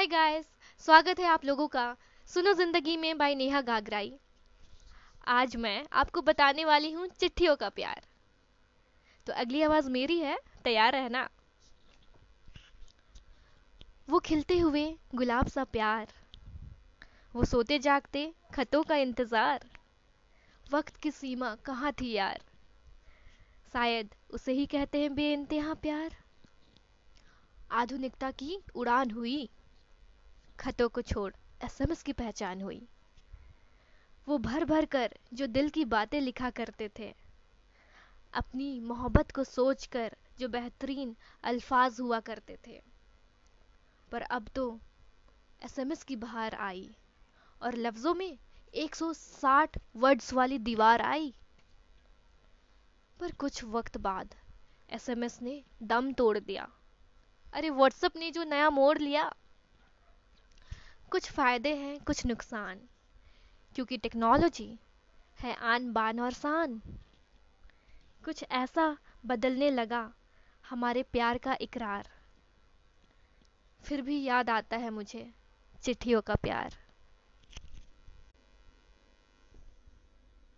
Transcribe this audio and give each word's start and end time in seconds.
Hi 0.00 0.06
guys 0.06 0.46
स्वागत 0.84 1.18
है 1.20 1.26
आप 1.26 1.44
लोगों 1.44 1.66
का। 1.68 1.96
सुनो 2.28 2.52
ज़िंदगी 2.52 2.96
में 2.96 3.18
बाय 3.18 3.34
नेहा 3.34 3.60
गागराई। 3.60 4.12
आज 5.28 5.56
मैं 5.56 5.84
आपको 5.92 6.20
बताने 6.20 6.64
वाली 6.64 6.92
हूँ 6.92 7.06
चिट्ठियों 7.08 7.56
का 7.56 7.68
प्यार। 7.68 8.00
तो 9.26 9.32
अगली 9.32 9.62
आवाज़ 9.62 9.90
मेरी 9.90 10.18
है, 10.18 10.38
तैयार 10.64 10.92
रहना। 10.92 11.28
वो 14.10 14.18
खिलते 14.20 14.58
हुए 14.58 14.86
गुलाब 15.14 15.48
सा 15.48 15.64
प्यार, 15.64 16.08
वो 17.34 17.44
सोते 17.44 17.78
जागते 17.78 18.32
खतों 18.54 18.82
का 18.82 18.96
इंतज़ार, 18.96 19.68
वक्त 20.72 20.96
की 20.96 21.10
सीमा 21.10 21.54
कहाँ 21.64 21.92
थी 21.92 22.12
यार? 22.12 22.40
शायद 23.72 24.14
उसे 24.30 24.52
ही 24.52 24.66
कहते 24.66 25.00
हैं 25.00 25.14
बेइंतहा 25.14 25.74
प्यार। 25.74 26.16
आधुनिकता 27.72 28.30
की 28.30 28.62
उड़ान 28.74 29.10
हुई। 29.10 29.48
खतों 30.60 30.88
को 30.88 31.02
छोड़ 31.02 31.34
एसएमएस 31.64 32.02
की 32.02 32.12
पहचान 32.12 32.62
हुई। 32.62 32.88
वो 34.28 34.38
भर 34.38 34.64
भर 34.64 34.84
कर 34.84 35.18
जो 35.34 35.46
दिल 35.46 35.68
की 35.68 35.84
बातें 35.84 36.20
लिखा 36.20 36.50
करते 36.50 36.90
थे, 36.98 37.14
अपनी 38.34 38.80
मोहब्बत 38.80 39.30
को 39.30 39.44
सोच 39.44 39.86
कर 39.86 40.16
जो 40.38 40.48
बेहतरीन 40.48 41.16
अल्फाज 41.42 42.00
हुआ 42.00 42.20
करते 42.20 42.58
थे। 42.66 42.82
पर 44.12 44.22
अब 44.22 44.48
तो 44.48 44.80
एसएमएस 45.62 46.02
की 46.02 46.16
बहार 46.16 46.54
आई 46.54 46.96
और 47.62 47.74
लफ्ज़ों 47.74 48.14
में 48.14 48.38
160 48.74 49.78
वर्ड्स 49.96 50.32
वाली 50.32 50.58
दीवार 50.58 51.02
आई। 51.02 51.34
पर 53.20 53.32
कुछ 53.32 53.64
वक्त 53.64 53.96
बाद 53.96 54.34
एसएमएस 54.90 55.42
ने 55.42 55.64
दम 55.82 56.12
तोड़ 56.12 56.38
दिया। 56.38 56.68
अरे, 57.52 57.70
व्हाट्सएप 57.70 58.16
ने 58.16 58.30
जो 58.30 58.44
नया 58.44 58.70
मोड़ 58.70 58.98
लिया 58.98 59.34
कुछ 61.12 61.30
फ़ायदे 61.32 61.74
हैं, 61.74 62.00
कुछ 62.00 62.26
नुकसान। 62.26 62.80
क्योंकि 63.74 63.96
टेक्नोलॉजी 63.98 64.78
है 65.40 65.54
आन 65.54 65.92
बान 65.92 66.20
और 66.20 66.32
शान 66.32 66.82
कुछ 68.24 68.44
ऐसा 68.50 68.96
बदलने 69.26 69.70
लगा 69.70 70.12
हमारे 70.68 71.02
प्यार 71.02 71.38
का 71.38 71.56
इकरार। 71.60 72.08
फिर 73.82 74.02
भी 74.02 74.22
याद 74.22 74.50
आता 74.50 74.76
है 74.76 74.90
मुझे 74.90 75.34
चिट्ठियों 75.82 76.20
का 76.20 76.34
प्यार। 76.34 76.89